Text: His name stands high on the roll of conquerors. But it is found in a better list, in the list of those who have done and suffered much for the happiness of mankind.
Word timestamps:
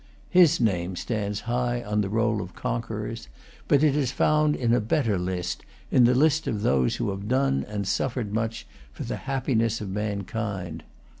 His 0.31 0.59
name 0.59 0.95
stands 0.95 1.41
high 1.41 1.83
on 1.83 2.01
the 2.01 2.09
roll 2.09 2.41
of 2.41 2.55
conquerors. 2.55 3.27
But 3.67 3.83
it 3.83 3.95
is 3.95 4.11
found 4.11 4.55
in 4.55 4.73
a 4.73 4.79
better 4.81 5.19
list, 5.19 5.63
in 5.91 6.05
the 6.05 6.15
list 6.15 6.47
of 6.47 6.63
those 6.63 6.95
who 6.95 7.11
have 7.11 7.27
done 7.27 7.63
and 7.69 7.87
suffered 7.87 8.33
much 8.33 8.65
for 8.91 9.03
the 9.03 9.17
happiness 9.29 9.79
of 9.79 9.91
mankind. 9.91 10.83